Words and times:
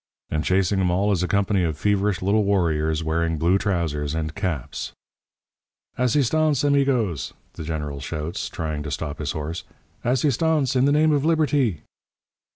And 0.31 0.43
chasing 0.43 0.79
'em 0.79 0.89
all 0.89 1.11
is 1.11 1.21
a 1.21 1.27
company 1.27 1.63
of 1.63 1.77
feverish 1.77 2.23
little 2.23 2.43
warriors 2.43 3.03
wearing 3.03 3.37
blue 3.37 3.59
trousers 3.59 4.15
and 4.15 4.33
caps. 4.33 4.93
"'Assistance, 5.95 6.63
amigos,' 6.63 7.33
the 7.53 7.63
General 7.63 7.99
shouts, 7.99 8.49
trying 8.49 8.81
to 8.81 8.89
stop 8.89 9.19
his 9.19 9.33
horse. 9.33 9.63
'Assistance, 10.03 10.75
in 10.75 10.85
the 10.85 10.91
name 10.91 11.11
of 11.11 11.23
Liberty!' 11.23 11.81